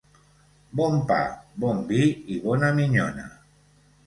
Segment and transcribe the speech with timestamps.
[0.79, 1.19] Bon pa,
[1.65, 2.01] bon vi
[2.37, 3.29] i bona minyona.